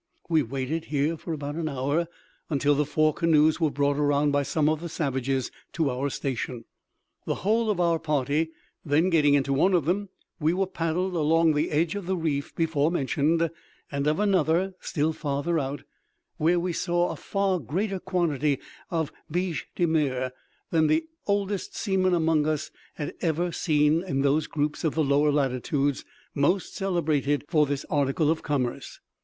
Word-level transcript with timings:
We 0.27 0.41
waited 0.41 0.85
here 0.85 1.15
for 1.15 1.31
about 1.31 1.53
an 1.57 1.69
hour, 1.69 2.07
until 2.49 2.73
the 2.73 2.87
four 2.87 3.13
canoes 3.13 3.59
were 3.61 3.69
brought 3.69 3.97
around 3.97 4.31
by 4.31 4.41
some 4.41 4.67
of 4.67 4.81
the 4.81 4.89
savages 4.89 5.51
to 5.73 5.91
our 5.91 6.09
station. 6.09 6.65
The 7.27 7.35
whole 7.45 7.69
of 7.69 7.79
our 7.79 7.99
party 7.99 8.49
then 8.83 9.11
getting 9.11 9.35
into 9.35 9.53
one 9.53 9.75
of 9.75 9.85
them, 9.85 10.09
we 10.39 10.53
were 10.53 10.65
paddled 10.65 11.13
along 11.13 11.53
the 11.53 11.69
edge 11.69 11.93
of 11.93 12.07
the 12.07 12.17
reef 12.17 12.55
before 12.55 12.89
mentioned, 12.89 13.47
and 13.91 14.07
of 14.07 14.19
another 14.19 14.73
still 14.79 15.13
farther 15.13 15.59
out, 15.59 15.83
where 16.37 16.59
we 16.59 16.73
saw 16.73 17.09
a 17.11 17.15
far 17.15 17.59
greater 17.59 17.99
quantity 17.99 18.57
of 18.89 19.11
biche 19.31 19.67
de 19.75 19.85
mer 19.85 20.31
than 20.71 20.87
the 20.87 21.05
oldest 21.27 21.75
seamen 21.75 22.15
among 22.15 22.47
us 22.47 22.71
had 22.95 23.13
ever 23.21 23.51
seen 23.51 24.01
in 24.01 24.21
those 24.23 24.47
groups 24.47 24.83
of 24.83 24.95
the 24.95 25.03
lower 25.03 25.31
latitudes 25.31 26.03
most 26.33 26.75
celebrated 26.75 27.45
for 27.47 27.67
this 27.67 27.85
article 27.91 28.31
of 28.31 28.41
commerce. 28.41 28.99